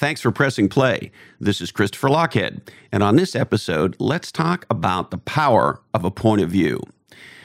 Thanks 0.00 0.22
for 0.22 0.32
pressing 0.32 0.70
play. 0.70 1.10
This 1.38 1.60
is 1.60 1.70
Christopher 1.70 2.08
Lochhead, 2.08 2.62
and 2.90 3.02
on 3.02 3.16
this 3.16 3.36
episode, 3.36 3.96
let's 3.98 4.32
talk 4.32 4.64
about 4.70 5.10
the 5.10 5.18
power 5.18 5.82
of 5.92 6.06
a 6.06 6.10
point 6.10 6.40
of 6.40 6.48
view. 6.48 6.80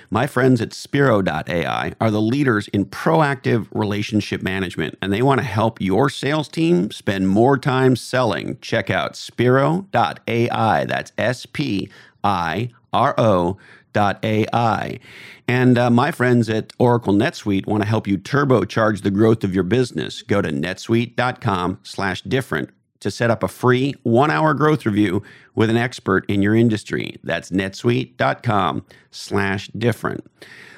My 0.09 0.25
friends 0.25 0.61
at 0.61 0.71
Spiro.ai 0.71 1.91
are 1.99 2.09
the 2.09 2.21
leaders 2.21 2.69
in 2.69 2.85
proactive 2.85 3.67
relationship 3.73 4.41
management, 4.41 4.97
and 5.01 5.11
they 5.11 5.21
want 5.21 5.41
to 5.41 5.45
help 5.45 5.81
your 5.81 6.09
sales 6.09 6.47
team 6.47 6.91
spend 6.91 7.27
more 7.27 7.57
time 7.57 7.97
selling. 7.97 8.57
Check 8.61 8.89
out 8.89 9.17
Spiro.ai. 9.17 10.85
That's 10.85 11.11
S 11.17 11.45
P 11.45 11.89
I 12.23 12.69
R 12.93 13.15
O 13.17 13.57
AI. 13.95 14.99
And 15.47 15.77
uh, 15.77 15.89
my 15.89 16.11
friends 16.11 16.49
at 16.49 16.73
Oracle 16.79 17.13
NetSuite 17.13 17.67
want 17.67 17.83
to 17.83 17.89
help 17.89 18.07
you 18.07 18.17
turbocharge 18.17 19.03
the 19.03 19.11
growth 19.11 19.43
of 19.43 19.53
your 19.53 19.63
business. 19.63 20.21
Go 20.21 20.41
to 20.41 20.49
netsuite.com 20.49 21.79
slash 21.83 22.21
different 22.23 22.69
to 23.01 23.11
set 23.11 23.29
up 23.29 23.43
a 23.43 23.47
free 23.47 23.93
one-hour 24.03 24.55
growth 24.55 24.85
review 24.85 25.21
with 25.53 25.69
an 25.69 25.77
expert 25.77 26.25
in 26.27 26.41
your 26.41 26.55
industry. 26.55 27.17
That's 27.23 27.51
netsuite.com 27.51 28.85
slash 29.11 29.67
different. 29.77 30.25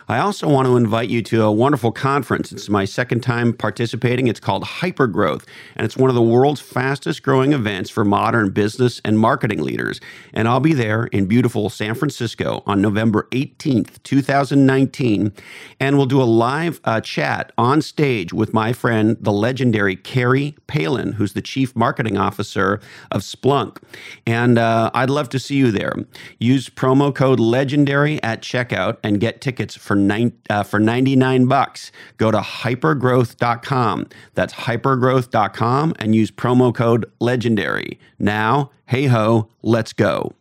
I 0.10 0.20
also 0.20 0.48
want 0.48 0.68
to 0.68 0.78
invite 0.78 1.10
you 1.10 1.22
to 1.24 1.44
a 1.44 1.52
wonderful 1.52 1.92
conference. 1.92 2.54
It's 2.54 2.70
my 2.70 2.86
second 2.86 3.24
time 3.24 3.52
participating. 3.52 4.28
It's 4.28 4.40
called 4.40 4.64
Hypergrowth, 4.64 5.44
and 5.76 5.84
it's 5.84 5.98
one 5.98 6.10
of 6.10 6.16
the 6.16 6.22
world's 6.22 6.62
fastest 6.62 7.24
growing 7.24 7.52
events 7.52 7.90
for 7.90 8.06
modern 8.06 8.52
business 8.52 9.02
and 9.04 9.20
marketing 9.20 9.62
leaders. 9.62 10.00
And 10.34 10.48
I'll 10.48 10.62
be 10.62 10.72
there 10.72 11.08
in 11.08 11.26
beautiful 11.26 11.70
San 11.70 11.94
Francisco 11.94 12.64
on 12.66 12.82
November 12.82 13.28
18th, 13.32 14.02
2019. 14.04 15.34
And 15.82 15.98
we'll 15.98 16.06
do 16.06 16.22
a 16.22 16.24
live 16.24 16.80
uh, 16.86 17.02
chat 17.02 17.52
on 17.58 17.82
stage 17.82 18.32
with 18.32 18.54
my 18.54 18.72
friend, 18.72 19.18
the 19.20 19.34
legendary 19.34 19.98
Carrie 19.98 20.56
Palin, 20.68 21.14
who's 21.14 21.34
the 21.34 21.42
Chief 21.42 21.76
Marketing 21.76 22.18
Officer 22.18 22.80
of 23.12 23.24
Splunk. 23.24 23.80
And 24.26 24.58
uh, 24.58 24.90
I'd 24.94 25.10
love 25.10 25.28
to 25.30 25.40
see 25.40 25.58
you 25.58 25.70
there. 25.70 25.96
Use 26.40 26.70
promo 26.70 27.14
code 27.14 27.42
LEGENDARY 27.42 28.22
at 28.24 28.42
checkout 28.42 29.00
and 29.04 29.20
get 29.20 29.42
tickets 29.42 29.76
for 29.76 29.97
nine, 29.98 30.34
uh, 30.50 30.64
for 30.64 30.80
99 30.80 31.48
bucks. 31.48 31.92
Go 32.18 32.32
to 32.32 32.40
hypergrowth.com. 32.40 34.08
That's 34.34 34.54
hypergrowth.com 34.54 35.94
and 36.00 36.16
use 36.16 36.32
promo 36.32 36.74
code 36.74 37.12
legendary. 37.20 38.00
Now, 38.20 38.72
hey 38.86 39.06
ho, 39.08 39.50
let's 39.62 39.94
go. 39.94 40.34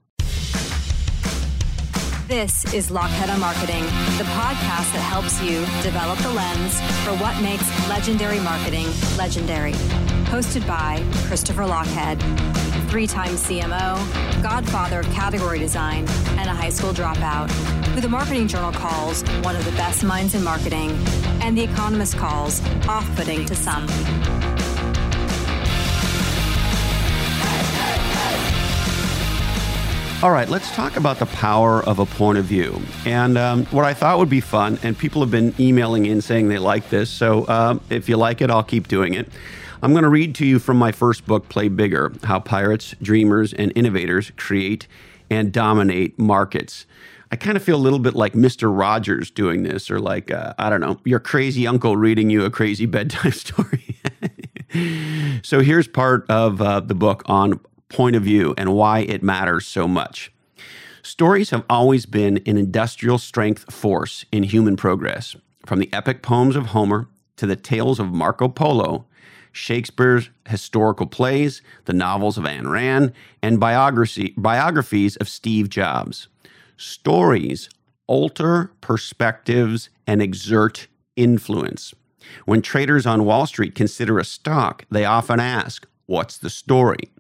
This 2.29 2.75
is 2.75 2.91
Lochhead 2.91 3.33
on 3.33 3.39
Marketing, 3.39 3.85
the 4.19 4.25
podcast 4.35 4.93
that 4.93 4.99
helps 4.99 5.41
you 5.41 5.61
develop 5.81 6.19
the 6.19 6.31
lens 6.31 6.81
for 7.05 7.13
what 7.23 7.41
makes 7.41 7.69
legendary 7.89 8.41
marketing 8.41 8.89
legendary. 9.17 9.71
Hosted 10.27 10.67
by 10.67 11.05
Christopher 11.29 11.63
Lochhead, 11.63 12.21
three 12.91 13.07
time 13.07 13.37
CMO, 13.37 14.43
godfather 14.43 15.01
of 15.01 15.07
category 15.13 15.61
design, 15.61 16.05
and 16.31 16.51
a 16.51 16.53
high 16.53 16.69
school 16.69 16.93
dropout, 16.93 17.47
who 17.97 18.03
the 18.03 18.09
Marketing 18.11 18.47
Journal 18.47 18.73
calls 18.73 19.23
one 19.41 19.57
of 19.57 19.65
the 19.65 19.71
best 19.71 20.05
minds 20.05 20.35
in 20.35 20.45
marketing, 20.45 20.91
and 21.41 21.57
The 21.57 21.63
Economist 21.63 22.19
calls 22.19 22.61
off 22.87 23.09
putting 23.17 23.47
to 23.47 23.55
some. 23.55 23.87
All 30.23 30.31
right, 30.31 30.47
let's 30.51 30.71
talk 30.73 30.99
about 30.99 31.19
the 31.19 31.25
power 31.25 31.83
of 31.85 31.99
a 31.99 32.05
point 32.05 32.37
of 32.37 32.45
view. 32.45 32.83
And 33.07 33.39
um, 33.39 33.65
what 33.67 33.87
I 33.87 33.95
thought 33.95 34.19
would 34.19 34.29
be 34.29 34.43
fun, 34.43 34.79
and 34.83 34.99
people 34.99 35.23
have 35.23 35.31
been 35.31 35.55
emailing 35.59 36.05
in 36.05 36.21
saying 36.21 36.49
they 36.49 36.59
like 36.59 36.91
this. 36.91 37.09
So 37.09 37.49
um, 37.49 37.81
if 37.89 38.11
you 38.11 38.19
like 38.19 38.43
it, 38.43 38.51
I'll 38.51 38.63
keep 38.63 38.89
doing 38.89 39.15
it. 39.15 39.27
I'm 39.83 39.93
going 39.93 40.03
to 40.03 40.11
read 40.11 40.35
to 40.35 40.47
you 40.47 40.59
from 40.59 40.77
my 40.77 40.93
first 40.93 41.27
book, 41.27 41.49
Play 41.49 41.69
Bigger 41.69 42.13
How 42.25 42.41
Pirates, 42.41 42.95
Dreamers, 43.01 43.55
and 43.55 43.73
Innovators 43.75 44.33
Create 44.37 44.87
and 45.31 45.51
Dominate 45.51 46.19
Markets. 46.19 46.85
I 47.31 47.37
kind 47.37 47.57
of 47.57 47.63
feel 47.63 47.77
a 47.77 47.79
little 47.79 47.99
bit 47.99 48.15
like 48.15 48.35
Mr. 48.35 48.77
Rogers 48.77 49.31
doing 49.31 49.63
this, 49.65 49.91
or 49.91 49.99
like, 49.99 50.31
uh, 50.31 50.55
I 50.59 50.71
don't 50.71 50.81
know, 50.81 51.01
your 51.05 51.19
crazy 51.19 51.67
uncle 51.67 51.97
reading 51.97 52.31
you 52.31 52.45
a 52.45 52.51
crazy 52.51 52.87
bedtime 52.87 53.33
story. 53.33 53.97
so 55.43 55.61
here's 55.61 55.89
part 55.89 56.25
of 56.31 56.61
uh, 56.61 56.81
the 56.81 56.95
book 56.95 57.23
on 57.27 57.61
point 57.89 58.17
of 58.17 58.23
view 58.23 58.55
and 58.57 58.75
why 58.75 59.01
it 59.01 59.23
matters 59.23 59.67
so 59.67 59.89
much. 59.89 60.33
Stories 61.03 61.51
have 61.51 61.65
always 61.71 62.05
been 62.05 62.39
an 62.47 62.57
industrial 62.57 63.19
strength 63.19 63.73
force 63.73 64.25
in 64.33 64.43
human 64.43 64.77
progress. 64.77 65.37
From 65.65 65.79
the 65.79 65.93
epic 65.93 66.23
poems 66.23 66.57
of 66.57 66.67
Homer 66.67 67.09
to 67.37 67.47
the 67.47 67.57
tales 67.57 68.01
of 68.01 68.13
Marco 68.13 68.49
Polo, 68.49 69.07
Shakespeare's 69.53 70.31
historical 70.49 71.07
plays, 71.07 71.63
the 71.87 71.93
novels 71.93 72.37
of 72.37 72.45
Ayn 72.45 72.71
Rand, 72.71 73.13
and 73.43 73.59
biography, 73.59 74.35
biographies 74.37 75.17
of 75.17 75.29
Steve 75.29 75.71
Jobs. 75.71 76.29
Stories 76.77 77.69
alter 78.07 78.71
perspectives 78.81 79.89
and 80.07 80.23
exert 80.23 80.87
influence. 81.17 81.95
When 82.45 82.63
traders 82.63 83.07
on 83.07 83.25
Wall 83.25 83.47
Street 83.47 83.75
consider 83.75 84.19
a 84.19 84.25
stock, 84.25 84.85
they 84.91 85.05
often 85.05 85.41
ask, 85.41 85.87
What's 86.07 86.39
the 86.39 86.51
story? 86.51 87.11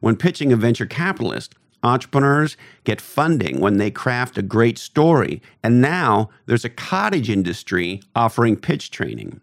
When 0.00 0.16
pitching 0.16 0.52
a 0.52 0.56
venture 0.56 0.86
capitalist, 0.86 1.54
entrepreneurs 1.82 2.56
get 2.84 3.00
funding 3.00 3.60
when 3.60 3.76
they 3.76 3.90
craft 3.90 4.36
a 4.36 4.42
great 4.42 4.78
story, 4.78 5.40
and 5.62 5.80
now 5.80 6.30
there's 6.46 6.64
a 6.64 6.70
cottage 6.70 7.30
industry 7.30 8.02
offering 8.14 8.56
pitch 8.56 8.90
training. 8.90 9.40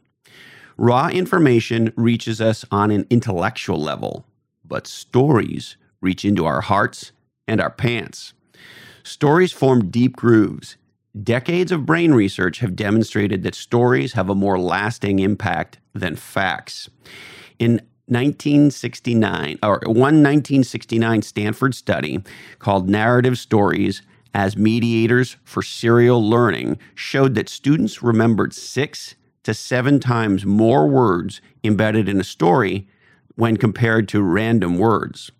Raw 0.75 1.07
information 1.07 1.93
reaches 1.95 2.41
us 2.41 2.65
on 2.71 2.91
an 2.91 3.05
intellectual 3.09 3.79
level, 3.79 4.25
but 4.65 4.87
stories 4.87 5.77
reach 6.01 6.25
into 6.25 6.45
our 6.45 6.61
hearts 6.61 7.11
and 7.47 7.61
our 7.61 7.69
pants. 7.69 8.33
Stories 9.03 9.51
form 9.51 9.89
deep 9.91 10.15
grooves. 10.15 10.77
Decades 11.21 11.73
of 11.73 11.85
brain 11.85 12.13
research 12.13 12.59
have 12.59 12.75
demonstrated 12.75 13.43
that 13.43 13.53
stories 13.53 14.13
have 14.13 14.29
a 14.29 14.35
more 14.35 14.57
lasting 14.57 15.19
impact 15.19 15.77
than 15.93 16.15
facts. 16.15 16.89
In 17.59 17.81
1969, 18.07 19.59
or 19.61 19.81
one 19.85 20.23
1969 20.23 21.21
Stanford 21.21 21.75
study 21.75 22.23
called 22.59 22.89
Narrative 22.89 23.37
Stories 23.37 24.01
as 24.33 24.55
Mediators 24.55 25.35
for 25.43 25.61
Serial 25.61 26.27
Learning 26.27 26.77
showed 26.95 27.35
that 27.35 27.49
students 27.49 28.01
remembered 28.01 28.53
six 28.53 29.15
to 29.43 29.53
seven 29.53 29.99
times 29.99 30.45
more 30.45 30.87
words 30.87 31.41
embedded 31.63 32.07
in 32.07 32.21
a 32.21 32.23
story 32.23 32.87
when 33.35 33.57
compared 33.57 34.07
to 34.07 34.21
random 34.21 34.77
words. 34.77 35.31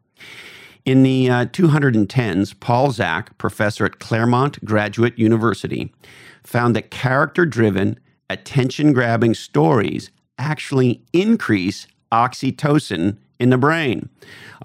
In 0.86 1.04
the 1.04 1.30
uh, 1.30 1.46
210s, 1.46 2.60
Paul 2.60 2.92
Zak, 2.92 3.38
professor 3.38 3.86
at 3.86 4.00
Claremont 4.00 4.64
Graduate 4.66 5.18
University, 5.18 5.94
found 6.44 6.76
that 6.76 6.92
character 6.92 7.46
driven, 7.46 7.98
attention 8.30 8.92
grabbing 8.92 9.34
stories 9.34 10.12
actually 10.38 11.02
increase 11.14 11.88
oxytocin 12.12 13.18
in 13.40 13.50
the 13.50 13.58
brain. 13.58 14.10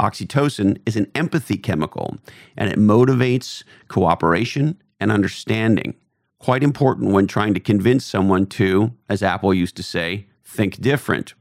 Oxytocin 0.01 0.79
is 0.87 0.97
an 0.97 1.09
empathy 1.15 1.57
chemical 1.57 2.17
and 2.57 2.69
it 2.69 2.79
motivates 2.79 3.63
cooperation 3.87 4.77
and 4.99 5.13
understanding 5.13 5.95
quite 6.41 6.65
important 6.65 7.13
when 7.13 7.27
trying 7.27 7.55
to 7.55 7.61
convince 7.61 8.05
someone 8.05 8.47
to, 8.47 8.93
as 9.09 9.23
Apple 9.23 9.55
used 9.55 9.77
to 9.77 9.83
say, 9.83 10.27
think 10.45 10.81
different. 10.81 11.35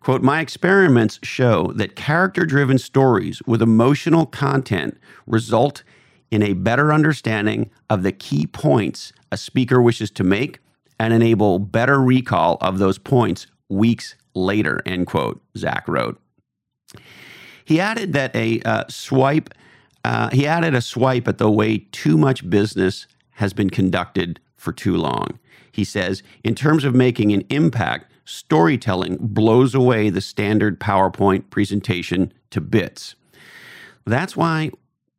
Quote, 0.00 0.22
my 0.22 0.40
experiments 0.40 1.18
show 1.22 1.72
that 1.74 1.94
character 1.94 2.46
driven 2.46 2.78
stories 2.78 3.42
with 3.46 3.60
emotional 3.60 4.24
content 4.24 4.98
result 5.26 5.82
in 6.30 6.42
a 6.42 6.54
better 6.54 6.92
understanding 6.92 7.70
of 7.90 8.02
the 8.02 8.12
key 8.12 8.46
points 8.46 9.12
a 9.30 9.36
speaker 9.36 9.80
wishes 9.80 10.10
to 10.10 10.24
make 10.24 10.58
and 10.98 11.12
enable 11.12 11.58
better 11.58 12.00
recall 12.00 12.56
of 12.60 12.78
those 12.78 12.98
points 12.98 13.46
weeks 13.68 14.16
later, 14.34 14.82
end 14.86 15.06
quote, 15.06 15.40
Zak 15.56 15.86
wrote. 15.86 16.20
He 17.64 17.78
added 17.78 18.12
that 18.14 18.34
a 18.34 18.60
uh, 18.62 18.84
swipe, 18.88 19.50
uh, 20.04 20.30
he 20.30 20.46
added 20.46 20.74
a 20.74 20.80
swipe 20.80 21.28
at 21.28 21.38
the 21.38 21.50
way 21.50 21.78
too 21.92 22.16
much 22.16 22.48
business 22.48 23.06
has 23.32 23.52
been 23.52 23.70
conducted 23.70 24.40
for 24.60 24.72
too 24.72 24.96
long. 24.96 25.38
He 25.72 25.84
says, 25.84 26.22
in 26.44 26.54
terms 26.54 26.84
of 26.84 26.94
making 26.94 27.32
an 27.32 27.44
impact, 27.48 28.12
storytelling 28.24 29.16
blows 29.20 29.74
away 29.74 30.10
the 30.10 30.20
standard 30.20 30.78
PowerPoint 30.78 31.50
presentation 31.50 32.32
to 32.50 32.60
bits. 32.60 33.14
That's 34.04 34.36
why 34.36 34.70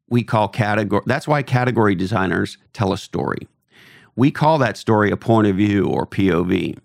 we 0.09 0.23
call 0.23 0.47
category 0.47 1.03
that's 1.05 1.27
why 1.27 1.41
category 1.41 1.95
designers 1.95 2.57
tell 2.73 2.93
a 2.93 2.97
story. 2.97 3.47
We 4.15 4.29
call 4.29 4.57
that 4.59 4.77
story 4.77 5.09
a 5.09 5.17
point 5.17 5.47
of 5.47 5.55
view 5.55 5.85
or 5.85 6.05
POV. 6.05 6.77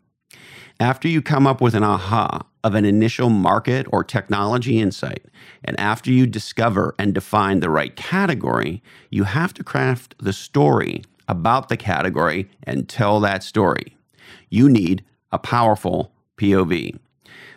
After 0.79 1.09
you 1.09 1.23
come 1.23 1.47
up 1.47 1.61
with 1.61 1.75
an 1.75 1.82
aha 1.82 2.47
of 2.62 2.75
an 2.75 2.85
initial 2.85 3.31
market 3.31 3.87
or 3.91 4.05
technology 4.05 4.79
insight, 4.79 5.25
and 5.64 5.79
after 5.81 6.11
you 6.11 6.26
discover 6.26 6.94
and 6.99 7.14
define 7.14 7.61
the 7.61 7.70
right 7.70 7.97
category, 7.97 8.82
you 9.11 9.25
have 9.25 9.55
to 9.55 9.64
craft 9.64 10.14
the 10.19 10.32
story 10.32 11.02
about 11.28 11.69
the 11.69 11.76
category 11.76 12.49
and 12.62 12.88
tell 12.88 13.20
that 13.20 13.43
story. 13.43 13.96
You 14.49 14.69
need 14.69 15.05
a 15.32 15.38
powerful 15.38 16.12
POV. 16.37 16.99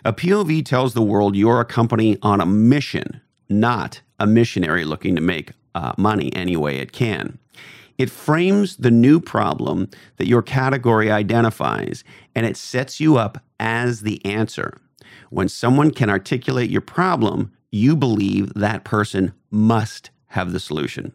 A 0.05 0.13
POV 0.13 0.65
tells 0.65 0.93
the 0.93 1.01
world 1.01 1.35
you're 1.35 1.59
a 1.59 1.65
company 1.65 2.17
on 2.21 2.41
a 2.41 2.45
mission, 2.45 3.21
not 3.49 4.01
a 4.19 4.25
missionary 4.25 4.85
looking 4.85 5.15
to 5.15 5.21
make 5.21 5.51
uh, 5.75 5.93
money 5.97 6.33
any 6.33 6.55
way 6.55 6.77
it 6.77 6.91
can. 6.91 7.37
It 7.97 8.09
frames 8.09 8.77
the 8.77 8.91
new 8.91 9.19
problem 9.19 9.89
that 10.17 10.27
your 10.27 10.41
category 10.41 11.11
identifies 11.11 12.05
and 12.33 12.45
it 12.45 12.55
sets 12.55 12.99
you 12.99 13.17
up 13.17 13.43
as 13.59 14.01
the 14.01 14.23
answer. 14.25 14.77
When 15.29 15.49
someone 15.49 15.91
can 15.91 16.09
articulate 16.09 16.69
your 16.69 16.81
problem, 16.81 17.51
you 17.71 17.95
believe 17.95 18.53
that 18.53 18.85
person 18.85 19.33
must 19.51 20.11
have 20.27 20.53
the 20.53 20.59
solution. 20.59 21.11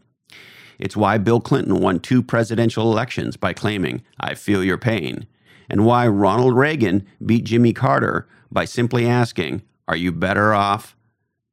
It's 0.79 0.97
why 0.97 1.19
Bill 1.19 1.41
Clinton 1.41 1.81
won 1.81 2.00
two 2.00 2.23
presidential 2.23 2.91
elections 2.91 3.37
by 3.37 3.53
claiming, 3.53 4.03
I 4.19 4.35
feel 4.35 4.65
your 4.65 4.79
pain, 4.79 5.26
and 5.69 5.87
why 5.87 6.06
Ronald 6.06 6.56
Reagan 6.56 7.06
beat 7.25 7.44
Jimmy 7.44 7.73
Carter 7.73 8.29
by 8.50 8.65
simply 8.65 9.06
asking, 9.06 9.62
Are 9.88 9.97
you 9.97 10.12
better 10.12 10.55
off 10.55 10.97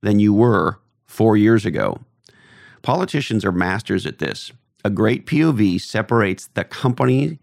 than 0.02 0.20
you 0.20 0.34
were 0.34 0.80
four 1.06 1.38
years 1.38 1.66
ago? 1.66 2.00
Politicians 2.82 3.46
are 3.46 3.52
masters 3.52 4.06
at 4.06 4.20
this. 4.20 4.52
A 4.84 4.90
great 4.90 5.28
POV 5.28 5.80
separates 5.80 6.48
the 6.48 6.64
company's 6.64 7.38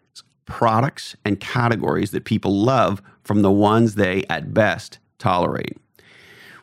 products 0.44 1.14
and 1.24 1.38
categories 1.38 2.10
that 2.10 2.24
people 2.24 2.52
love 2.52 3.00
from 3.22 3.42
the 3.42 3.50
ones 3.50 3.94
they, 3.94 4.24
at 4.28 4.52
best, 4.52 4.98
tolerate. 5.18 5.76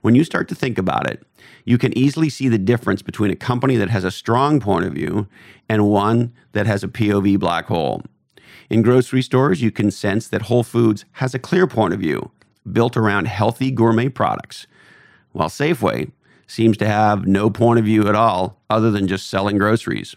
When 0.01 0.15
you 0.15 0.23
start 0.23 0.49
to 0.49 0.55
think 0.55 0.77
about 0.77 1.09
it, 1.09 1.23
you 1.65 1.77
can 1.77 1.97
easily 1.97 2.29
see 2.29 2.47
the 2.47 2.57
difference 2.57 3.01
between 3.01 3.31
a 3.31 3.35
company 3.35 3.75
that 3.75 3.89
has 3.89 4.03
a 4.03 4.11
strong 4.11 4.59
point 4.59 4.85
of 4.85 4.93
view 4.93 5.27
and 5.67 5.89
one 5.89 6.31
that 6.53 6.67
has 6.67 6.83
a 6.83 6.87
POV 6.87 7.39
black 7.39 7.65
hole. 7.65 8.03
In 8.69 8.83
grocery 8.83 9.21
stores, 9.21 9.61
you 9.61 9.71
can 9.71 9.91
sense 9.91 10.27
that 10.27 10.43
Whole 10.43 10.63
Foods 10.63 11.05
has 11.13 11.33
a 11.33 11.39
clear 11.39 11.67
point 11.67 11.93
of 11.93 11.99
view 11.99 12.31
built 12.71 12.95
around 12.95 13.27
healthy 13.27 13.71
gourmet 13.71 14.09
products, 14.09 14.65
while 15.31 15.49
Safeway 15.49 16.11
seems 16.47 16.77
to 16.77 16.87
have 16.87 17.27
no 17.27 17.49
point 17.49 17.79
of 17.79 17.85
view 17.85 18.07
at 18.07 18.15
all 18.15 18.61
other 18.69 18.91
than 18.91 19.07
just 19.07 19.27
selling 19.27 19.57
groceries. 19.57 20.15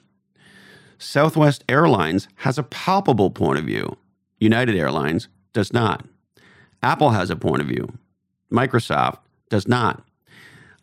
Southwest 0.98 1.64
Airlines 1.68 2.28
has 2.36 2.58
a 2.58 2.62
palpable 2.62 3.30
point 3.30 3.58
of 3.58 3.64
view. 3.64 3.96
United 4.38 4.76
Airlines 4.76 5.28
does 5.52 5.72
not. 5.72 6.04
Apple 6.82 7.10
has 7.10 7.30
a 7.30 7.36
point 7.36 7.62
of 7.62 7.68
view. 7.68 7.98
Microsoft 8.52 9.18
does 9.48 9.66
not. 9.68 10.02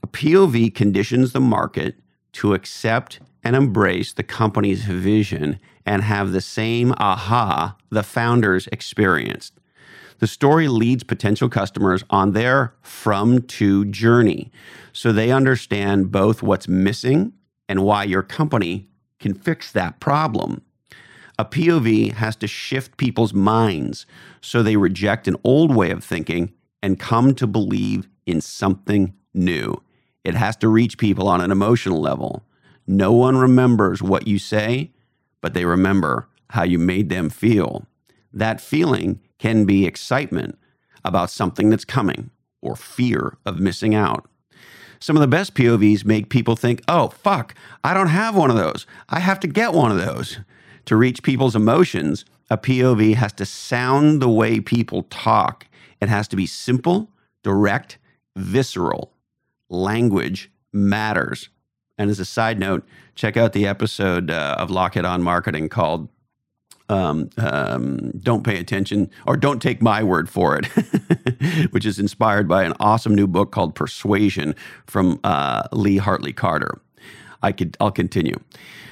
A 0.05 0.07
POV 0.07 0.71
conditions 0.75 1.31
the 1.31 1.39
market 1.39 1.95
to 2.33 2.53
accept 2.53 3.21
and 3.43 3.55
embrace 3.55 4.13
the 4.13 4.21
company's 4.21 4.83
vision 4.85 5.59
and 5.83 6.03
have 6.03 6.31
the 6.31 6.41
same 6.41 6.93
aha 6.99 7.75
the 7.89 8.03
founders 8.03 8.67
experienced. 8.67 9.59
The 10.19 10.27
story 10.27 10.67
leads 10.67 11.03
potential 11.03 11.49
customers 11.49 12.03
on 12.11 12.33
their 12.33 12.75
from 12.83 13.41
to 13.57 13.85
journey 13.85 14.51
so 14.93 15.11
they 15.11 15.31
understand 15.31 16.11
both 16.11 16.43
what's 16.43 16.67
missing 16.67 17.33
and 17.67 17.83
why 17.83 18.03
your 18.03 18.21
company 18.21 18.87
can 19.19 19.33
fix 19.33 19.71
that 19.71 19.99
problem. 19.99 20.61
A 21.39 21.45
POV 21.45 22.13
has 22.13 22.35
to 22.35 22.47
shift 22.47 22.97
people's 22.97 23.33
minds 23.33 24.05
so 24.39 24.61
they 24.61 24.77
reject 24.77 25.27
an 25.27 25.37
old 25.43 25.73
way 25.73 25.89
of 25.89 26.03
thinking 26.03 26.53
and 26.83 26.99
come 26.99 27.33
to 27.33 27.47
believe 27.47 28.07
in 28.27 28.39
something 28.39 29.15
new. 29.33 29.81
It 30.25 30.33
has 30.33 30.55
to 30.57 30.67
reach 30.67 30.97
people 30.97 31.27
on 31.27 31.39
an 31.39 31.51
emotional 31.51 32.01
level. 32.01 32.43
No 32.87 33.13
one 33.13 33.37
remembers 33.37 34.01
what 34.01 34.27
you 34.27 34.39
say, 34.39 34.91
but 35.39 35.53
they 35.53 35.65
remember 35.65 36.27
how 36.49 36.63
you 36.63 36.79
made 36.79 37.09
them 37.09 37.29
feel. 37.29 37.85
That 38.33 38.59
feeling 38.59 39.19
can 39.37 39.65
be 39.65 39.85
excitement 39.85 40.57
about 41.03 41.29
something 41.29 41.69
that's 41.69 41.85
coming 41.85 42.31
or 42.61 42.75
fear 42.75 43.37
of 43.45 43.59
missing 43.59 43.93
out. 43.93 44.27
Some 44.99 45.15
of 45.15 45.21
the 45.21 45.27
best 45.27 45.53
POVs 45.53 46.05
make 46.05 46.29
people 46.29 46.55
think, 46.55 46.81
oh, 46.87 47.09
fuck, 47.09 47.53
I 47.83 47.93
don't 47.93 48.07
have 48.07 48.35
one 48.35 48.49
of 48.49 48.55
those. 48.55 48.87
I 49.07 49.19
have 49.19 49.39
to 49.41 49.47
get 49.47 49.73
one 49.73 49.91
of 49.91 50.03
those. 50.03 50.39
To 50.85 50.95
reach 50.95 51.21
people's 51.21 51.55
emotions, 51.55 52.25
a 52.49 52.57
POV 52.57 53.15
has 53.15 53.33
to 53.33 53.45
sound 53.45 54.21
the 54.21 54.29
way 54.29 54.59
people 54.59 55.03
talk. 55.03 55.67
It 56.01 56.09
has 56.09 56.27
to 56.29 56.35
be 56.35 56.47
simple, 56.47 57.11
direct, 57.43 57.99
visceral. 58.35 59.11
Language 59.69 60.51
matters. 60.71 61.49
And 61.97 62.09
as 62.09 62.19
a 62.19 62.25
side 62.25 62.59
note, 62.59 62.85
check 63.15 63.37
out 63.37 63.53
the 63.53 63.65
episode 63.65 64.29
uh, 64.29 64.55
of 64.57 64.69
Lochhead 64.69 65.09
On 65.09 65.23
Marketing 65.23 65.69
called 65.69 66.09
um, 66.89 67.29
um, 67.37 68.11
Don't 68.11 68.43
Pay 68.43 68.59
Attention 68.59 69.09
or 69.25 69.37
Don't 69.37 69.61
Take 69.61 69.81
My 69.81 70.03
Word 70.03 70.29
for 70.29 70.57
It, 70.57 70.65
which 71.71 71.85
is 71.85 71.99
inspired 71.99 72.47
by 72.47 72.63
an 72.63 72.73
awesome 72.79 73.15
new 73.15 73.27
book 73.27 73.51
called 73.51 73.75
Persuasion 73.75 74.55
from 74.85 75.19
uh, 75.23 75.63
Lee 75.71 75.97
Hartley 75.97 76.33
Carter. 76.33 76.79
I 77.41 77.51
could, 77.51 77.77
I'll 77.79 77.91
continue. 77.91 78.39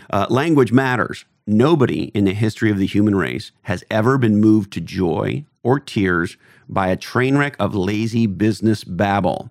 Uh, 0.10 0.28
language 0.30 0.72
matters. 0.72 1.26
Nobody 1.46 2.04
in 2.10 2.24
the 2.24 2.34
history 2.34 2.72
of 2.72 2.78
the 2.78 2.86
human 2.86 3.16
race 3.16 3.52
has 3.64 3.84
ever 3.92 4.18
been 4.18 4.40
moved 4.40 4.72
to 4.74 4.82
joy 4.82 5.44
or 5.62 5.80
tears 5.80 6.38
by 6.70 6.88
a 6.88 6.96
train 6.96 7.38
wreck 7.38 7.56
of 7.60 7.76
lazy 7.76 8.28
business 8.28 8.84
babble. 8.84 9.50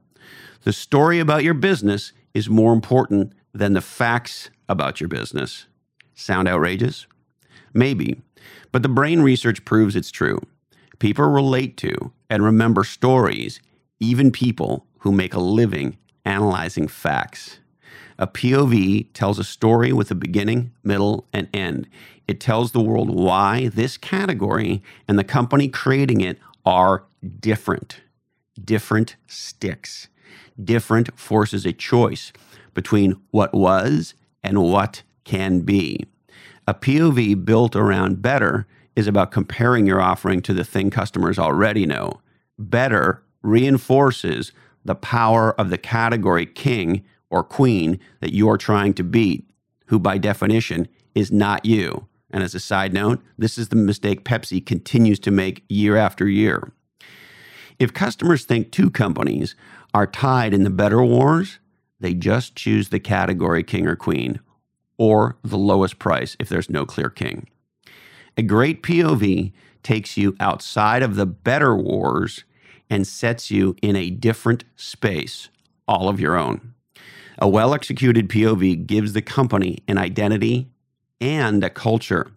The 0.64 0.73
story 0.73 1.19
about 1.19 1.43
your 1.43 1.55
business 1.55 2.12
is 2.35 2.49
more 2.49 2.73
important 2.73 3.32
than 3.53 3.73
the 3.73 3.81
facts 3.81 4.49
about 4.69 5.00
your 5.00 5.09
business. 5.09 5.67
Sound 6.14 6.47
outrageous? 6.47 7.06
Maybe, 7.75 8.23
but 8.70 8.82
the 8.82 8.88
brain 8.88 9.23
research 9.23 9.64
proves 9.64 9.97
it's 9.97 10.12
true. 10.12 10.41
People 11.00 11.25
relate 11.25 11.76
to 11.79 12.12
and 12.31 12.44
remember 12.44 12.85
stories, 12.85 13.61
even 13.99 14.31
people 14.31 14.87
who 14.99 15.11
make 15.11 15.35
a 15.35 15.41
living 15.41 15.99
analyzing 16.25 16.87
facts. 16.87 17.59
A 18.19 18.29
POV 18.29 19.09
tells 19.14 19.41
a 19.41 19.44
story 19.44 19.93
with 19.93 20.12
a 20.12 20.14
beginning, 20.14 20.70
middle, 20.85 21.26
and 21.32 21.49
end. 21.53 21.88
It 22.29 22.38
tells 22.38 22.70
the 22.70 22.81
world 22.81 23.11
why 23.11 23.67
this 23.69 23.97
category 23.97 24.81
and 25.09 25.19
the 25.19 25.25
company 25.25 25.67
creating 25.67 26.20
it 26.20 26.38
are 26.64 27.03
different. 27.41 28.00
Different 28.64 29.17
sticks. 29.26 30.06
Different 30.63 31.19
forces 31.19 31.65
a 31.65 31.73
choice 31.73 32.33
between 32.75 33.21
what 33.31 33.55
was 33.55 34.15
and 34.43 34.63
what 34.63 35.03
can 35.25 35.61
be. 35.61 36.05
A 36.67 36.75
POV 36.75 37.45
built 37.45 37.75
around 37.75 38.23
better 38.23 38.67
is 38.95 39.07
about 39.07 39.33
comparing 39.33 39.87
your 39.87 40.01
offering 40.01 40.43
to 40.43 40.55
the 40.55 40.65
thing 40.65 40.91
customers 40.91 41.39
already 41.39 41.87
know. 41.87 42.21
Better 42.59 43.23
reinforces 43.43 44.53
the 44.85 44.95
power 44.95 45.59
of 45.59 45.71
the 45.71 45.79
category 45.79 46.47
king 46.47 47.05
or 47.31 47.43
queen 47.43 47.99
that 48.21 48.35
you're 48.35 48.59
trying 48.59 48.95
to 48.95 49.05
beat, 49.05 49.49
who 49.87 49.99
by 49.99 50.19
definition 50.19 50.87
is 51.14 51.33
not 51.33 51.64
you. 51.64 52.07
And 52.31 52.43
as 52.43 52.55
a 52.55 52.61
side 52.61 52.93
note, 52.93 53.23
this 53.38 53.59
is 53.59 53.69
the 53.69 53.76
mistake 53.76 54.25
Pepsi 54.25 54.64
continues 54.64 55.19
to 55.21 55.31
make 55.31 55.64
year 55.69 55.97
after 55.97 56.29
year. 56.29 56.73
If 57.83 57.93
customers 57.93 58.45
think 58.45 58.71
two 58.71 58.91
companies 58.93 59.57
are 59.93 60.07
tied 60.07 60.55
in 60.55 60.62
the 60.62 60.71
better 60.71 61.03
wars, 61.03 61.59
they 61.99 62.15
just 62.15 62.55
choose 62.55 62.91
the 62.91 63.01
category 63.01 63.65
king 63.65 63.89
or 63.89 63.97
queen 63.97 64.39
or 64.99 65.37
the 65.43 65.59
lowest 65.59 65.99
price 65.99 66.37
if 66.39 66.49
there's 66.49 66.71
no 66.71 66.87
clear 66.87 67.11
king. 67.11 67.49
A 68.37 68.43
great 68.43 68.85
POV 68.85 69.51
takes 69.83 70.17
you 70.17 70.37
outside 70.39 71.03
of 71.03 71.17
the 71.17 71.27
better 71.27 71.75
wars 71.75 72.45
and 72.89 73.05
sets 73.05 73.51
you 73.51 73.75
in 73.83 73.97
a 73.97 74.11
different 74.11 74.62
space, 74.77 75.49
all 75.89 76.09
of 76.09 76.21
your 76.21 76.37
own. 76.37 76.75
A 77.41 77.49
well 77.49 77.75
executed 77.75 78.29
POV 78.29 78.87
gives 78.87 79.12
the 79.12 79.23
company 79.23 79.79
an 79.89 79.99
identity 79.99 80.69
and 81.21 81.65
a 81.65 81.69
culture. 81.69 82.31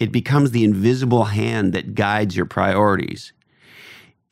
It 0.00 0.10
becomes 0.10 0.50
the 0.50 0.64
invisible 0.64 1.26
hand 1.26 1.72
that 1.72 1.94
guides 1.94 2.34
your 2.34 2.46
priorities. 2.46 3.32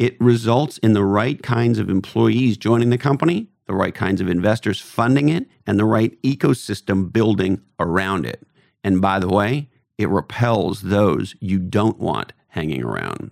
It 0.01 0.21
results 0.21 0.79
in 0.79 0.95
the 0.95 1.05
right 1.05 1.41
kinds 1.41 1.79
of 1.79 1.89
employees 1.89 2.57
joining 2.57 2.91
the 2.91 2.99
company 2.99 3.51
the 3.71 3.77
right 3.77 3.95
kinds 3.95 4.21
of 4.21 4.29
investors 4.29 4.81
funding 4.81 5.29
it, 5.29 5.47
and 5.65 5.79
the 5.79 5.85
right 5.85 6.21
ecosystem 6.23 7.13
building 7.13 7.61
around 7.79 8.27
it. 8.27 8.43
And 8.83 9.01
by 9.01 9.21
the 9.21 9.29
way, 9.29 9.69
it 9.97 10.09
repels 10.09 10.83
those 10.83 11.37
you 11.39 11.61
don't 11.61 12.01
want 12.01 12.33
hanging 12.49 12.83
around. 12.83 13.31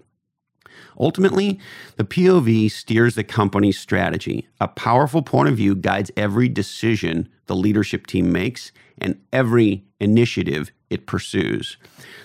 Ultimately, 0.97 1.59
the 1.97 2.05
POV 2.05 2.71
steers 2.71 3.17
the 3.17 3.25
company's 3.25 3.81
strategy. 3.81 4.47
A 4.61 4.69
powerful 4.69 5.23
point 5.23 5.49
of 5.49 5.57
view 5.57 5.75
guides 5.75 6.13
every 6.17 6.49
decision 6.49 7.29
the 7.47 7.57
leadership 7.57 8.07
team 8.07 8.31
makes 8.31 8.71
and 8.97 9.21
every 9.33 9.87
initiative 9.99 10.71
it 10.91 11.07
pursues. 11.07 11.77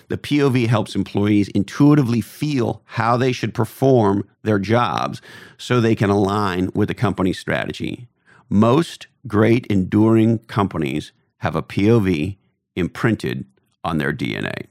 The 0.08 0.18
POV 0.18 0.66
helps 0.66 0.94
employees 0.94 1.48
intuitively 1.48 2.20
feel 2.20 2.82
how 2.84 3.16
they 3.16 3.32
should 3.32 3.54
perform 3.54 4.28
their 4.42 4.58
jobs 4.58 5.20
so 5.58 5.80
they 5.80 5.94
can 5.94 6.10
align 6.10 6.70
with 6.74 6.88
the 6.88 6.94
company's 6.94 7.38
strategy. 7.38 8.08
Most 8.48 9.06
great 9.26 9.66
enduring 9.66 10.38
companies 10.40 11.12
have 11.38 11.56
a 11.56 11.62
POV 11.62 12.36
imprinted 12.76 13.46
on 13.82 13.98
their 13.98 14.12
DNA. 14.12 14.66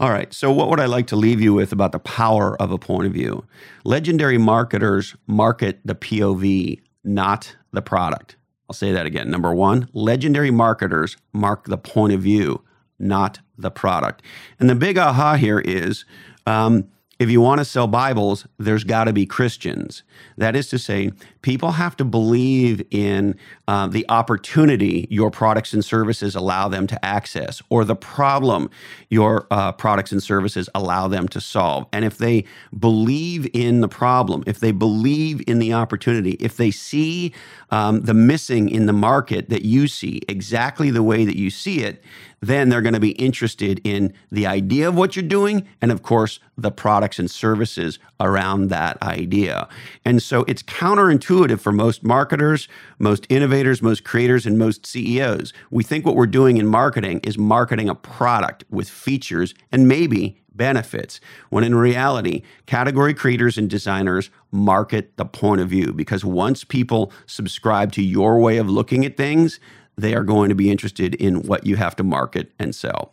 All 0.00 0.10
right. 0.10 0.32
So, 0.32 0.52
what 0.52 0.70
would 0.70 0.78
I 0.78 0.86
like 0.86 1.08
to 1.08 1.16
leave 1.16 1.40
you 1.40 1.52
with 1.52 1.72
about 1.72 1.90
the 1.90 1.98
power 1.98 2.60
of 2.62 2.70
a 2.70 2.78
point 2.78 3.06
of 3.06 3.12
view? 3.12 3.44
Legendary 3.84 4.38
marketers 4.38 5.16
market 5.26 5.80
the 5.84 5.96
POV, 5.96 6.80
not 7.02 7.56
the 7.72 7.82
product. 7.82 8.36
I'll 8.68 8.74
say 8.74 8.92
that 8.92 9.06
again. 9.06 9.30
Number 9.30 9.52
one, 9.52 9.88
legendary 9.92 10.50
marketers 10.50 11.16
mark 11.32 11.64
the 11.64 11.78
point 11.78 12.12
of 12.12 12.20
view, 12.20 12.62
not 12.98 13.40
the 13.56 13.70
product. 13.70 14.22
And 14.58 14.68
the 14.68 14.74
big 14.74 14.98
aha 14.98 15.34
here 15.34 15.60
is 15.60 16.04
um, 16.46 16.88
if 17.18 17.30
you 17.30 17.40
want 17.40 17.58
to 17.58 17.64
sell 17.64 17.88
Bibles, 17.88 18.46
there's 18.58 18.84
got 18.84 19.04
to 19.04 19.12
be 19.12 19.26
Christians. 19.26 20.04
That 20.36 20.54
is 20.54 20.68
to 20.68 20.78
say, 20.78 21.10
people 21.42 21.72
have 21.72 21.96
to 21.96 22.04
believe 22.04 22.80
in 22.92 23.34
uh, 23.66 23.88
the 23.88 24.06
opportunity 24.08 25.08
your 25.10 25.28
products 25.28 25.72
and 25.72 25.84
services 25.84 26.36
allow 26.36 26.68
them 26.68 26.86
to 26.86 27.04
access 27.04 27.60
or 27.70 27.84
the 27.84 27.96
problem 27.96 28.70
your 29.08 29.48
uh, 29.50 29.72
products 29.72 30.12
and 30.12 30.22
services 30.22 30.68
allow 30.76 31.08
them 31.08 31.26
to 31.28 31.40
solve. 31.40 31.86
And 31.92 32.04
if 32.04 32.18
they 32.18 32.44
believe 32.78 33.50
in 33.52 33.80
the 33.80 33.88
problem, 33.88 34.44
if 34.46 34.60
they 34.60 34.70
believe 34.70 35.42
in 35.48 35.58
the 35.58 35.72
opportunity, 35.72 36.32
if 36.38 36.56
they 36.56 36.70
see 36.70 37.32
um, 37.70 38.02
the 38.02 38.14
missing 38.14 38.68
in 38.68 38.86
the 38.86 38.92
market 38.92 39.48
that 39.48 39.62
you 39.62 39.88
see 39.88 40.20
exactly 40.28 40.90
the 40.90 41.02
way 41.02 41.24
that 41.24 41.36
you 41.36 41.50
see 41.50 41.80
it, 41.80 42.00
then 42.40 42.68
they're 42.68 42.82
going 42.82 42.94
to 42.94 43.00
be 43.00 43.12
interested 43.12 43.80
in 43.84 44.12
the 44.30 44.46
idea 44.46 44.88
of 44.88 44.96
what 44.96 45.16
you're 45.16 45.22
doing 45.24 45.66
and, 45.80 45.90
of 45.90 46.02
course, 46.02 46.38
the 46.56 46.70
products 46.70 47.18
and 47.18 47.30
services 47.30 47.98
around 48.20 48.68
that 48.68 49.00
idea. 49.02 49.68
And 50.04 50.22
so 50.22 50.44
it's 50.46 50.62
counterintuitive 50.62 51.60
for 51.60 51.72
most 51.72 52.04
marketers, 52.04 52.68
most 52.98 53.26
innovators, 53.28 53.82
most 53.82 54.04
creators, 54.04 54.46
and 54.46 54.58
most 54.58 54.86
CEOs. 54.86 55.52
We 55.70 55.82
think 55.84 56.06
what 56.06 56.16
we're 56.16 56.26
doing 56.26 56.56
in 56.56 56.66
marketing 56.66 57.20
is 57.24 57.38
marketing 57.38 57.88
a 57.88 57.94
product 57.94 58.64
with 58.70 58.88
features 58.88 59.54
and 59.72 59.88
maybe 59.88 60.40
benefits, 60.58 61.20
when 61.48 61.64
in 61.64 61.74
reality, 61.74 62.42
category 62.66 63.14
creators 63.14 63.56
and 63.56 63.70
designers 63.70 64.28
market 64.50 65.16
the 65.16 65.24
point 65.24 65.60
of 65.60 65.68
view 65.68 65.92
because 65.92 66.24
once 66.24 66.64
people 66.64 67.12
subscribe 67.26 67.92
to 67.92 68.02
your 68.02 68.38
way 68.38 68.58
of 68.58 68.68
looking 68.68 69.06
at 69.06 69.16
things, 69.16 69.60
they 69.98 70.14
are 70.14 70.22
going 70.22 70.48
to 70.48 70.54
be 70.54 70.70
interested 70.70 71.14
in 71.16 71.42
what 71.42 71.66
you 71.66 71.76
have 71.76 71.96
to 71.96 72.04
market 72.04 72.52
and 72.58 72.74
sell. 72.74 73.12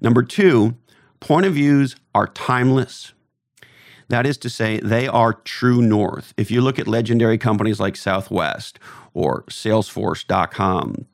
Number 0.00 0.22
two, 0.22 0.76
point 1.18 1.44
of 1.44 1.54
views 1.54 1.96
are 2.14 2.28
timeless. 2.28 3.12
That 4.08 4.26
is 4.26 4.38
to 4.38 4.50
say, 4.50 4.80
they 4.80 5.06
are 5.06 5.34
true 5.34 5.82
north. 5.82 6.32
If 6.36 6.50
you 6.50 6.62
look 6.62 6.78
at 6.78 6.88
legendary 6.88 7.38
companies 7.38 7.78
like 7.78 7.96
Southwest 7.96 8.78
or 9.12 9.42
Salesforce.com, 9.44 11.06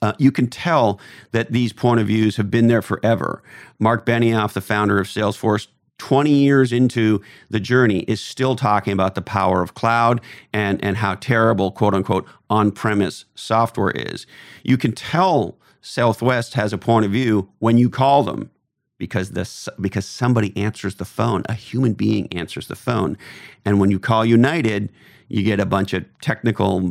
uh, 0.00 0.12
you 0.18 0.32
can 0.32 0.48
tell 0.48 0.98
that 1.30 1.52
these 1.52 1.72
point 1.72 2.00
of 2.00 2.08
views 2.08 2.36
have 2.36 2.50
been 2.50 2.66
there 2.66 2.82
forever. 2.82 3.42
Mark 3.78 4.04
Benioff, 4.04 4.52
the 4.52 4.60
founder 4.60 4.98
of 4.98 5.06
Salesforce, 5.06 5.68
20 6.02 6.32
years 6.32 6.72
into 6.72 7.22
the 7.48 7.60
journey 7.60 8.00
is 8.08 8.20
still 8.20 8.56
talking 8.56 8.92
about 8.92 9.14
the 9.14 9.22
power 9.22 9.62
of 9.62 9.74
cloud 9.74 10.20
and, 10.52 10.82
and 10.84 10.96
how 10.96 11.14
terrible, 11.14 11.70
quote 11.70 11.94
unquote, 11.94 12.26
on 12.50 12.72
premise 12.72 13.24
software 13.36 13.92
is. 13.92 14.26
You 14.64 14.76
can 14.76 14.90
tell 14.90 15.56
Southwest 15.80 16.54
has 16.54 16.72
a 16.72 16.78
point 16.78 17.06
of 17.06 17.12
view 17.12 17.50
when 17.60 17.78
you 17.78 17.88
call 17.88 18.24
them 18.24 18.50
because 18.98 19.30
this 19.30 19.68
because 19.80 20.04
somebody 20.04 20.52
answers 20.56 20.96
the 20.96 21.04
phone 21.04 21.44
a 21.48 21.54
human 21.54 21.92
being 21.92 22.26
answers 22.32 22.66
the 22.66 22.76
phone 22.76 23.16
and 23.64 23.80
when 23.80 23.90
you 23.90 23.98
call 23.98 24.24
united 24.24 24.92
you 25.32 25.42
get 25.42 25.58
a 25.58 25.66
bunch 25.66 25.94
of 25.94 26.04
technical 26.20 26.82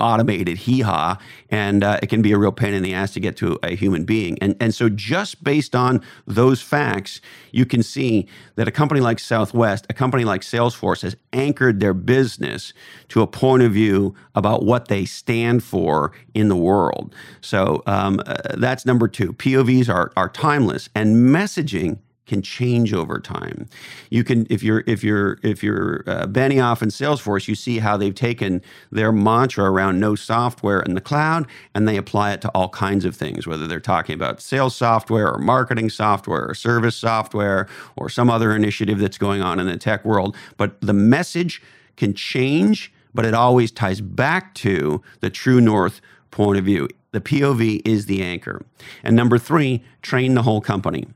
automated 0.00 0.58
hee-haw 0.58 1.16
and 1.48 1.84
uh, 1.84 1.98
it 2.02 2.08
can 2.08 2.20
be 2.20 2.32
a 2.32 2.38
real 2.38 2.50
pain 2.50 2.74
in 2.74 2.82
the 2.82 2.92
ass 2.92 3.12
to 3.12 3.20
get 3.20 3.36
to 3.36 3.56
a 3.62 3.76
human 3.76 4.04
being. 4.04 4.36
And, 4.40 4.56
and 4.60 4.74
so 4.74 4.88
just 4.88 5.44
based 5.44 5.76
on 5.76 6.02
those 6.26 6.60
facts 6.60 7.20
you 7.52 7.64
can 7.64 7.82
see 7.82 8.26
that 8.56 8.66
a 8.66 8.72
company 8.72 9.00
like 9.00 9.20
southwest 9.20 9.86
a 9.88 9.94
company 9.94 10.24
like 10.24 10.40
salesforce 10.40 11.02
has 11.02 11.14
anchored 11.32 11.78
their 11.78 11.94
business 11.94 12.72
to 13.08 13.22
a 13.22 13.26
point 13.26 13.62
of 13.62 13.72
view 13.72 14.14
about 14.34 14.64
what 14.64 14.88
they 14.88 15.04
stand 15.04 15.62
for 15.62 16.12
in 16.34 16.48
the 16.48 16.56
world. 16.56 17.14
So 17.40 17.82
um, 17.86 18.20
uh, 18.26 18.36
that's 18.56 18.84
number 18.84 19.06
two. 19.06 19.32
Povs 19.32 19.88
are, 19.88 20.12
are 20.16 20.28
timeless 20.28 20.88
and 20.94 21.16
messaging 21.16 21.98
can 22.28 22.42
change 22.42 22.92
over 22.92 23.18
time. 23.18 23.66
You 24.10 24.22
can, 24.22 24.46
if 24.48 24.62
you're 24.62 24.84
if 24.86 25.02
you're 25.02 25.38
if 25.42 25.62
you're 25.62 26.04
uh, 26.06 26.26
Benioff 26.26 26.82
and 26.82 26.92
Salesforce, 26.92 27.48
you 27.48 27.54
see 27.54 27.78
how 27.78 27.96
they've 27.96 28.14
taken 28.14 28.62
their 28.92 29.10
mantra 29.10 29.70
around 29.70 29.98
no 29.98 30.14
software 30.14 30.80
in 30.80 30.94
the 30.94 31.00
cloud 31.00 31.46
and 31.74 31.88
they 31.88 31.96
apply 31.96 32.32
it 32.32 32.40
to 32.42 32.48
all 32.50 32.68
kinds 32.68 33.04
of 33.04 33.16
things, 33.16 33.46
whether 33.46 33.66
they're 33.66 33.80
talking 33.80 34.14
about 34.14 34.40
sales 34.40 34.76
software 34.76 35.32
or 35.32 35.38
marketing 35.38 35.90
software 35.90 36.48
or 36.48 36.54
service 36.54 36.96
software 36.96 37.66
or 37.96 38.08
some 38.08 38.30
other 38.30 38.54
initiative 38.54 38.98
that's 38.98 39.18
going 39.18 39.42
on 39.42 39.58
in 39.58 39.66
the 39.66 39.76
tech 39.76 40.04
world. 40.04 40.36
But 40.56 40.80
the 40.80 40.92
message 40.92 41.62
can 41.96 42.14
change, 42.14 42.92
but 43.14 43.24
it 43.24 43.34
always 43.34 43.72
ties 43.72 44.00
back 44.00 44.54
to 44.54 45.02
the 45.20 45.30
true 45.30 45.60
north 45.60 46.00
point 46.30 46.58
of 46.58 46.64
view. 46.64 46.88
The 47.12 47.20
POV 47.20 47.80
is 47.86 48.06
the 48.06 48.22
anchor. 48.22 48.64
And 49.02 49.16
number 49.16 49.38
three, 49.38 49.82
train 50.02 50.34
the 50.34 50.42
whole 50.42 50.60
company. 50.60 51.06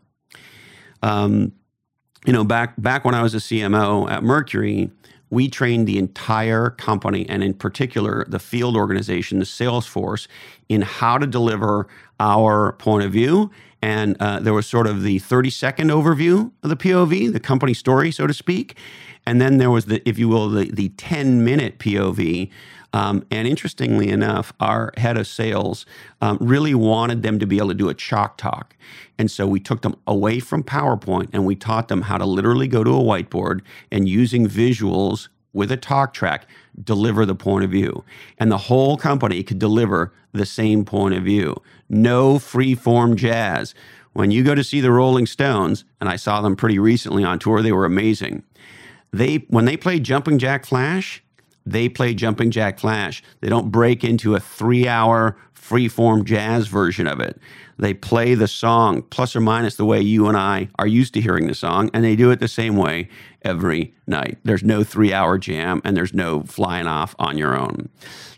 Um, 1.02 1.52
you 2.26 2.32
know, 2.32 2.44
back 2.44 2.74
back 2.80 3.04
when 3.04 3.14
I 3.14 3.22
was 3.22 3.34
a 3.34 3.38
CMO 3.38 4.10
at 4.10 4.22
Mercury, 4.22 4.90
we 5.30 5.48
trained 5.48 5.88
the 5.88 5.98
entire 5.98 6.70
company 6.70 7.28
and 7.28 7.42
in 7.42 7.54
particular 7.54 8.24
the 8.28 8.38
field 8.38 8.76
organization, 8.76 9.38
the 9.38 9.46
sales 9.46 9.86
force, 9.86 10.28
in 10.68 10.82
how 10.82 11.18
to 11.18 11.26
deliver 11.26 11.88
our 12.20 12.72
point 12.74 13.04
of 13.04 13.12
view. 13.12 13.50
And 13.82 14.16
uh, 14.20 14.40
there 14.40 14.54
was 14.54 14.66
sort 14.66 14.86
of 14.86 15.02
the 15.02 15.18
30 15.18 15.50
second 15.50 15.90
overview 15.90 16.52
of 16.62 16.70
the 16.70 16.76
POV, 16.76 17.32
the 17.32 17.40
company 17.40 17.74
story, 17.74 18.12
so 18.12 18.26
to 18.26 18.34
speak. 18.34 18.76
And 19.26 19.40
then 19.40 19.58
there 19.58 19.70
was 19.70 19.86
the, 19.86 20.06
if 20.08 20.18
you 20.18 20.28
will, 20.28 20.48
the, 20.48 20.70
the 20.70 20.90
10 20.90 21.44
minute 21.44 21.78
POV 21.78 22.50
um, 22.94 23.24
and 23.30 23.48
interestingly 23.48 24.10
enough, 24.10 24.52
our 24.60 24.92
head 24.96 25.16
of 25.16 25.26
sales 25.26 25.86
um, 26.20 26.38
really 26.40 26.74
wanted 26.74 27.22
them 27.22 27.38
to 27.38 27.46
be 27.46 27.56
able 27.56 27.68
to 27.68 27.74
do 27.74 27.88
a 27.88 27.94
chalk 27.94 28.36
talk. 28.36 28.76
And 29.18 29.30
so 29.30 29.46
we 29.46 29.60
took 29.60 29.82
them 29.82 29.96
away 30.06 30.40
from 30.40 30.62
PowerPoint 30.62 31.30
and 31.32 31.46
we 31.46 31.54
taught 31.54 31.88
them 31.88 32.02
how 32.02 32.18
to 32.18 32.26
literally 32.26 32.68
go 32.68 32.84
to 32.84 32.90
a 32.90 33.02
whiteboard 33.02 33.62
and 33.90 34.08
using 34.08 34.46
visuals 34.46 35.28
with 35.52 35.70
a 35.70 35.76
talk 35.76 36.14
track 36.14 36.46
deliver 36.82 37.26
the 37.26 37.34
point 37.34 37.64
of 37.64 37.70
view. 37.70 38.04
And 38.38 38.50
the 38.50 38.58
whole 38.58 38.96
company 38.96 39.42
could 39.42 39.58
deliver 39.58 40.12
the 40.32 40.46
same 40.46 40.84
point 40.84 41.14
of 41.14 41.24
view. 41.24 41.60
No 41.88 42.38
free 42.38 42.74
form 42.74 43.16
jazz. 43.16 43.74
When 44.12 44.30
you 44.30 44.44
go 44.44 44.54
to 44.54 44.64
see 44.64 44.80
the 44.80 44.92
Rolling 44.92 45.26
Stones, 45.26 45.84
and 46.00 46.08
I 46.08 46.16
saw 46.16 46.40
them 46.40 46.56
pretty 46.56 46.78
recently 46.78 47.24
on 47.24 47.38
tour, 47.38 47.62
they 47.62 47.72
were 47.72 47.84
amazing. 47.84 48.42
They 49.12 49.44
when 49.48 49.64
they 49.66 49.76
played 49.76 50.04
Jumping 50.04 50.38
Jack 50.38 50.64
Flash, 50.64 51.22
they 51.64 51.88
play 51.88 52.14
Jumping 52.14 52.50
Jack 52.50 52.78
Flash. 52.78 53.22
They 53.40 53.48
don't 53.48 53.70
break 53.70 54.04
into 54.04 54.34
a 54.34 54.40
three 54.40 54.88
hour 54.88 55.36
freeform 55.54 56.24
jazz 56.24 56.66
version 56.66 57.06
of 57.06 57.20
it. 57.20 57.40
They 57.78 57.94
play 57.94 58.34
the 58.34 58.48
song 58.48 59.02
plus 59.02 59.34
or 59.34 59.40
minus 59.40 59.76
the 59.76 59.84
way 59.84 60.00
you 60.00 60.26
and 60.28 60.36
I 60.36 60.68
are 60.78 60.86
used 60.86 61.14
to 61.14 61.20
hearing 61.20 61.46
the 61.46 61.54
song, 61.54 61.90
and 61.94 62.04
they 62.04 62.16
do 62.16 62.30
it 62.30 62.40
the 62.40 62.48
same 62.48 62.76
way 62.76 63.08
every 63.42 63.94
night. 64.06 64.38
There's 64.44 64.62
no 64.62 64.84
three 64.84 65.12
hour 65.12 65.38
jam 65.38 65.80
and 65.84 65.96
there's 65.96 66.12
no 66.12 66.42
flying 66.42 66.86
off 66.86 67.14
on 67.18 67.38
your 67.38 67.56
own. 67.56 67.88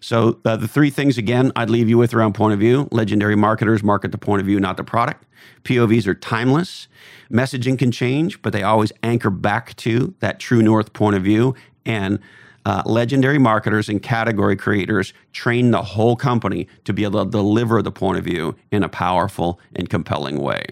So, 0.01 0.39
uh, 0.45 0.57
the 0.57 0.69
three 0.69 0.91
things 0.91 1.19
again 1.19 1.51
I'd 1.57 1.71
leave 1.71 1.89
you 1.89 1.99
with 1.99 2.15
around 2.15 2.35
point 2.35 2.55
of 2.55 2.61
view 2.61 2.89
legendary 2.93 3.37
marketers 3.37 3.83
market 3.83 4.13
the 4.13 4.19
point 4.19 4.41
of 4.41 4.47
view, 4.47 4.61
not 4.61 4.77
the 4.77 4.85
product. 4.85 5.25
POVs 5.65 6.07
are 6.07 6.15
timeless. 6.15 6.89
Messaging 7.31 7.79
can 7.79 7.91
change, 7.91 8.41
but 8.43 8.53
they 8.53 8.63
always 8.63 8.93
anchor 9.03 9.31
back 9.31 9.75
to 9.77 10.15
that 10.21 10.39
true 10.39 10.63
north 10.63 10.93
point 10.93 11.17
of 11.17 11.23
view. 11.23 11.55
And 11.87 12.19
uh, 12.65 12.83
legendary 12.87 13.39
marketers 13.39 13.89
and 13.89 14.03
category 14.03 14.57
creators 14.57 15.13
train 15.33 15.71
the 15.71 15.83
whole 15.83 16.17
company 16.17 16.67
to 16.85 16.93
be 16.93 17.05
able 17.05 17.25
to 17.25 17.31
deliver 17.31 17.83
the 17.83 17.93
point 17.93 18.19
of 18.19 18.25
view 18.25 18.57
in 18.71 18.83
a 18.83 18.89
powerful 18.89 19.61
and 19.75 19.91
compelling 19.91 20.41
way. 20.41 20.65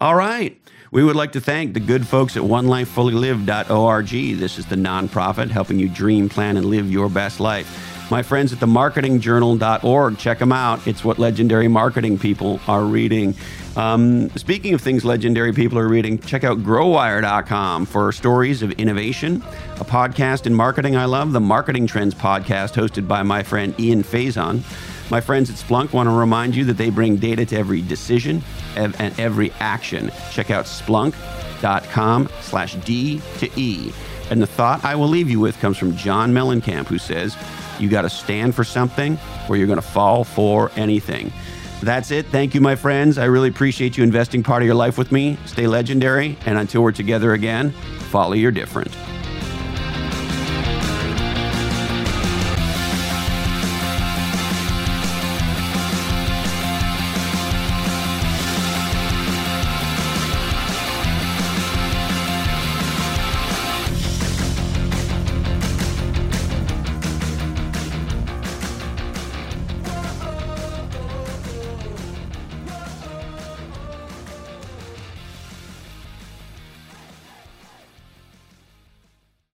All 0.00 0.14
right. 0.14 0.60
We 0.90 1.02
would 1.02 1.16
like 1.16 1.32
to 1.32 1.40
thank 1.40 1.74
the 1.74 1.80
good 1.80 2.06
folks 2.06 2.36
at 2.36 2.42
onelifefullylive.org. 2.44 4.38
This 4.38 4.58
is 4.58 4.66
the 4.66 4.76
nonprofit 4.76 5.50
helping 5.50 5.80
you 5.80 5.88
dream, 5.88 6.28
plan, 6.28 6.56
and 6.56 6.66
live 6.66 6.90
your 6.90 7.08
best 7.08 7.40
life. 7.40 7.93
My 8.10 8.22
friends 8.22 8.52
at 8.52 8.60
the 8.60 8.66
marketingjournal.org, 8.66 10.18
check 10.18 10.38
them 10.38 10.52
out. 10.52 10.86
It's 10.86 11.04
what 11.04 11.18
legendary 11.18 11.68
marketing 11.68 12.18
people 12.18 12.60
are 12.68 12.84
reading. 12.84 13.34
Um, 13.76 14.28
speaking 14.30 14.74
of 14.74 14.82
things 14.82 15.04
legendary 15.04 15.52
people 15.52 15.78
are 15.78 15.88
reading, 15.88 16.18
check 16.18 16.44
out 16.44 16.58
growwire.com 16.58 17.86
for 17.86 18.12
stories 18.12 18.62
of 18.62 18.72
innovation, 18.72 19.42
a 19.80 19.84
podcast 19.84 20.46
in 20.46 20.54
marketing 20.54 20.96
I 20.96 21.06
love, 21.06 21.32
the 21.32 21.40
Marketing 21.40 21.86
Trends 21.86 22.14
podcast 22.14 22.74
hosted 22.74 23.08
by 23.08 23.22
my 23.22 23.42
friend 23.42 23.74
Ian 23.80 24.04
Faison. 24.04 24.62
My 25.10 25.20
friends 25.20 25.50
at 25.50 25.56
Splunk 25.56 25.92
want 25.92 26.08
to 26.08 26.14
remind 26.14 26.54
you 26.54 26.64
that 26.66 26.76
they 26.76 26.90
bring 26.90 27.16
data 27.16 27.44
to 27.46 27.56
every 27.56 27.82
decision 27.82 28.42
and 28.76 28.94
every 29.18 29.50
action. 29.60 30.10
Check 30.30 30.50
out 30.50 30.66
splunk.com 30.66 32.28
slash 32.40 32.74
D 32.76 33.20
to 33.38 33.50
E. 33.58 33.92
And 34.30 34.40
the 34.40 34.46
thought 34.46 34.84
I 34.84 34.94
will 34.94 35.08
leave 35.08 35.28
you 35.28 35.40
with 35.40 35.58
comes 35.60 35.76
from 35.76 35.96
John 35.96 36.32
Mellencamp, 36.32 36.86
who 36.86 36.98
says, 36.98 37.36
You 37.78 37.88
got 37.88 38.02
to 38.02 38.10
stand 38.10 38.54
for 38.54 38.64
something 38.64 39.18
or 39.48 39.56
you're 39.56 39.66
going 39.66 39.80
to 39.80 39.82
fall 39.82 40.24
for 40.24 40.70
anything. 40.76 41.32
That's 41.82 42.10
it. 42.10 42.26
Thank 42.26 42.54
you, 42.54 42.60
my 42.60 42.76
friends. 42.76 43.18
I 43.18 43.26
really 43.26 43.48
appreciate 43.48 43.96
you 43.96 44.04
investing 44.04 44.42
part 44.42 44.62
of 44.62 44.66
your 44.66 44.74
life 44.74 44.96
with 44.96 45.12
me. 45.12 45.36
Stay 45.44 45.66
legendary. 45.66 46.38
And 46.46 46.58
until 46.58 46.82
we're 46.82 46.92
together 46.92 47.34
again, 47.34 47.70
follow 48.10 48.32
your 48.32 48.52
different. 48.52 48.94